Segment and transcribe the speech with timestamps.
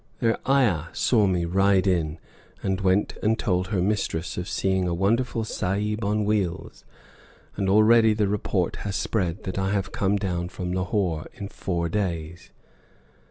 [0.17, 2.17] Their ayah saw me ride in,
[2.63, 6.83] and went and told her mistress of seeing a "wonderful Sahib on wheels,"
[7.55, 11.87] and already the report has spread that I have come down from Lahore in four
[11.87, 12.49] days!